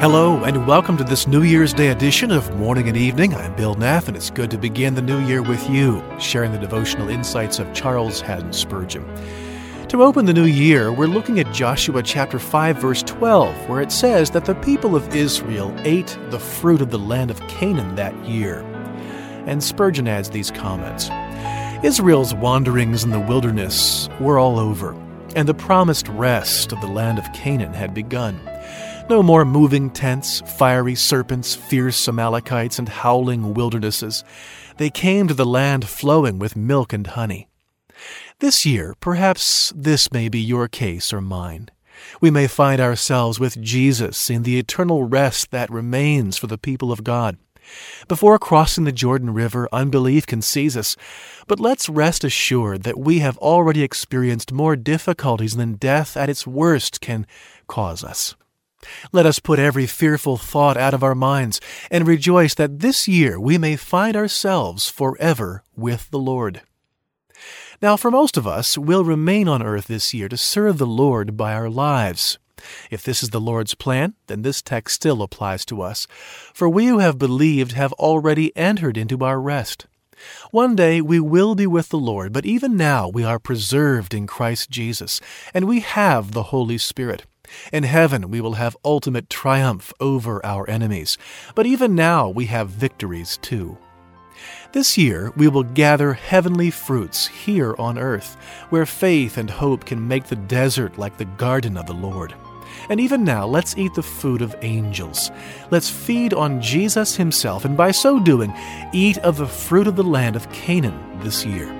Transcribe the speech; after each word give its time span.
Hello, 0.00 0.44
and 0.44 0.64
welcome 0.64 0.96
to 0.96 1.02
this 1.02 1.26
New 1.26 1.42
Year's 1.42 1.74
Day 1.74 1.88
edition 1.88 2.30
of 2.30 2.54
Morning 2.54 2.86
and 2.86 2.96
Evening. 2.96 3.34
I'm 3.34 3.56
Bill 3.56 3.74
Neff, 3.74 4.06
and 4.06 4.16
it's 4.16 4.30
good 4.30 4.48
to 4.52 4.56
begin 4.56 4.94
the 4.94 5.02
new 5.02 5.18
year 5.26 5.42
with 5.42 5.68
you, 5.68 6.00
sharing 6.20 6.52
the 6.52 6.58
devotional 6.58 7.08
insights 7.08 7.58
of 7.58 7.74
Charles 7.74 8.20
Haddon 8.20 8.52
Spurgeon. 8.52 9.04
To 9.88 10.04
open 10.04 10.24
the 10.24 10.32
new 10.32 10.44
year, 10.44 10.92
we're 10.92 11.08
looking 11.08 11.40
at 11.40 11.52
Joshua 11.52 12.00
chapter 12.04 12.38
5 12.38 12.76
verse 12.76 13.02
12, 13.02 13.68
where 13.68 13.80
it 13.80 13.90
says 13.90 14.30
that 14.30 14.44
the 14.44 14.54
people 14.54 14.94
of 14.94 15.16
Israel 15.16 15.74
ate 15.78 16.16
the 16.30 16.38
fruit 16.38 16.80
of 16.80 16.92
the 16.92 16.98
land 17.00 17.32
of 17.32 17.44
Canaan 17.48 17.96
that 17.96 18.14
year. 18.24 18.60
And 19.48 19.64
Spurgeon 19.64 20.06
adds 20.06 20.30
these 20.30 20.52
comments. 20.52 21.10
Israel's 21.84 22.34
wanderings 22.34 23.02
in 23.02 23.10
the 23.10 23.18
wilderness 23.18 24.08
were 24.20 24.38
all 24.38 24.60
over, 24.60 24.92
and 25.34 25.48
the 25.48 25.54
promised 25.54 26.06
rest 26.06 26.70
of 26.70 26.80
the 26.80 26.86
land 26.86 27.18
of 27.18 27.32
Canaan 27.32 27.72
had 27.72 27.94
begun. 27.94 28.47
No 29.08 29.22
more 29.22 29.46
moving 29.46 29.88
tents, 29.88 30.42
fiery 30.42 30.94
serpents, 30.94 31.54
fierce 31.54 32.06
Amalekites, 32.08 32.78
and 32.78 32.90
howling 32.90 33.54
wildernesses. 33.54 34.22
They 34.76 34.90
came 34.90 35.26
to 35.28 35.34
the 35.34 35.46
land 35.46 35.88
flowing 35.88 36.38
with 36.38 36.56
milk 36.56 36.92
and 36.92 37.06
honey. 37.06 37.48
This 38.40 38.66
year, 38.66 38.94
perhaps 39.00 39.72
this 39.74 40.12
may 40.12 40.28
be 40.28 40.38
your 40.38 40.68
case 40.68 41.10
or 41.10 41.22
mine. 41.22 41.70
We 42.20 42.30
may 42.30 42.46
find 42.46 42.82
ourselves 42.82 43.40
with 43.40 43.62
Jesus 43.62 44.28
in 44.28 44.42
the 44.42 44.58
eternal 44.58 45.04
rest 45.04 45.52
that 45.52 45.70
remains 45.70 46.36
for 46.36 46.46
the 46.46 46.58
people 46.58 46.92
of 46.92 47.02
God. 47.02 47.38
Before 48.08 48.38
crossing 48.38 48.84
the 48.84 48.92
Jordan 48.92 49.32
River, 49.32 49.70
unbelief 49.72 50.26
can 50.26 50.42
seize 50.42 50.76
us, 50.76 50.96
but 51.46 51.58
let's 51.58 51.88
rest 51.88 52.24
assured 52.24 52.82
that 52.82 52.98
we 52.98 53.20
have 53.20 53.38
already 53.38 53.82
experienced 53.82 54.52
more 54.52 54.76
difficulties 54.76 55.56
than 55.56 55.74
death 55.76 56.14
at 56.14 56.28
its 56.28 56.46
worst 56.46 57.00
can 57.00 57.26
cause 57.66 58.04
us. 58.04 58.34
Let 59.12 59.26
us 59.26 59.38
put 59.38 59.58
every 59.58 59.86
fearful 59.86 60.36
thought 60.36 60.76
out 60.76 60.94
of 60.94 61.02
our 61.02 61.14
minds 61.14 61.60
and 61.90 62.06
rejoice 62.06 62.54
that 62.54 62.80
this 62.80 63.08
year 63.08 63.38
we 63.40 63.58
may 63.58 63.76
find 63.76 64.16
ourselves 64.16 64.88
forever 64.88 65.62
with 65.76 66.10
the 66.10 66.18
Lord. 66.18 66.62
Now, 67.80 67.96
for 67.96 68.10
most 68.10 68.36
of 68.36 68.46
us, 68.46 68.76
we'll 68.76 69.04
remain 69.04 69.48
on 69.48 69.62
earth 69.62 69.86
this 69.86 70.12
year 70.12 70.28
to 70.28 70.36
serve 70.36 70.78
the 70.78 70.86
Lord 70.86 71.36
by 71.36 71.52
our 71.54 71.70
lives. 71.70 72.38
If 72.90 73.04
this 73.04 73.22
is 73.22 73.30
the 73.30 73.40
Lord's 73.40 73.74
plan, 73.74 74.14
then 74.26 74.42
this 74.42 74.62
text 74.62 74.96
still 74.96 75.22
applies 75.22 75.64
to 75.66 75.80
us, 75.80 76.08
for 76.52 76.68
we 76.68 76.86
who 76.86 76.98
have 76.98 77.18
believed 77.18 77.72
have 77.72 77.92
already 77.94 78.56
entered 78.56 78.96
into 78.96 79.24
our 79.24 79.40
rest. 79.40 79.86
One 80.50 80.74
day 80.74 81.00
we 81.00 81.20
will 81.20 81.54
be 81.54 81.68
with 81.68 81.90
the 81.90 81.98
Lord, 81.98 82.32
but 82.32 82.44
even 82.44 82.76
now 82.76 83.08
we 83.08 83.22
are 83.22 83.38
preserved 83.38 84.12
in 84.12 84.26
Christ 84.26 84.70
Jesus, 84.70 85.20
and 85.54 85.66
we 85.66 85.78
have 85.80 86.32
the 86.32 86.44
Holy 86.44 86.78
Spirit. 86.78 87.24
In 87.72 87.84
heaven, 87.84 88.30
we 88.30 88.40
will 88.40 88.54
have 88.54 88.76
ultimate 88.84 89.30
triumph 89.30 89.92
over 90.00 90.44
our 90.44 90.68
enemies, 90.68 91.18
but 91.54 91.66
even 91.66 91.94
now 91.94 92.28
we 92.28 92.46
have 92.46 92.68
victories 92.68 93.38
too. 93.42 93.78
This 94.72 94.98
year, 94.98 95.32
we 95.36 95.48
will 95.48 95.62
gather 95.62 96.12
heavenly 96.12 96.70
fruits 96.70 97.26
here 97.26 97.74
on 97.78 97.98
earth, 97.98 98.36
where 98.70 98.86
faith 98.86 99.38
and 99.38 99.50
hope 99.50 99.84
can 99.84 100.06
make 100.06 100.24
the 100.24 100.36
desert 100.36 100.98
like 100.98 101.16
the 101.16 101.24
garden 101.24 101.76
of 101.76 101.86
the 101.86 101.94
Lord. 101.94 102.34
And 102.90 103.00
even 103.00 103.24
now, 103.24 103.46
let's 103.46 103.76
eat 103.76 103.94
the 103.94 104.02
food 104.02 104.42
of 104.42 104.54
angels. 104.62 105.30
Let's 105.70 105.90
feed 105.90 106.34
on 106.34 106.60
Jesus 106.60 107.16
Himself, 107.16 107.64
and 107.64 107.76
by 107.76 107.90
so 107.90 108.20
doing, 108.20 108.52
eat 108.92 109.18
of 109.18 109.38
the 109.38 109.46
fruit 109.46 109.86
of 109.86 109.96
the 109.96 110.04
land 110.04 110.36
of 110.36 110.50
Canaan 110.52 111.20
this 111.20 111.44
year. 111.44 111.77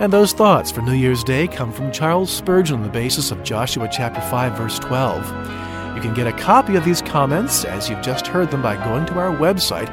And 0.00 0.12
those 0.12 0.32
thoughts 0.32 0.70
for 0.70 0.80
New 0.80 0.94
Year's 0.94 1.22
Day 1.22 1.46
come 1.46 1.72
from 1.72 1.92
Charles 1.92 2.30
Spurgeon 2.30 2.76
on 2.76 2.82
the 2.82 2.88
basis 2.88 3.30
of 3.30 3.44
Joshua 3.44 3.88
chapter 3.90 4.20
5 4.20 4.56
verse 4.56 4.78
12. 4.80 5.28
You 5.94 6.00
can 6.00 6.14
get 6.14 6.26
a 6.26 6.32
copy 6.32 6.76
of 6.76 6.84
these 6.84 7.02
comments 7.02 7.64
as 7.64 7.88
you've 7.88 8.02
just 8.02 8.26
heard 8.26 8.50
them 8.50 8.62
by 8.62 8.82
going 8.84 9.06
to 9.06 9.18
our 9.18 9.36
website 9.36 9.88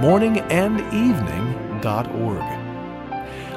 morningandevening.org. 0.00 2.42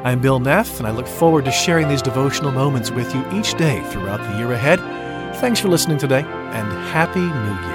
I'm 0.06 0.22
Bill 0.22 0.40
Neff 0.40 0.78
and 0.78 0.88
I 0.88 0.92
look 0.92 1.08
forward 1.08 1.46
to 1.46 1.52
sharing 1.52 1.88
these 1.88 2.02
devotional 2.02 2.52
moments 2.52 2.92
with 2.92 3.16
you 3.16 3.26
each 3.32 3.56
day 3.56 3.82
throughout 3.90 4.20
the 4.20 4.38
year 4.38 4.52
ahead. 4.52 4.80
Thanks 5.38 5.60
for 5.60 5.70
listening 5.70 5.98
today 5.98 6.22
and 6.22 6.72
happy 6.90 7.22
New 7.22 7.68
Year. 7.68 7.75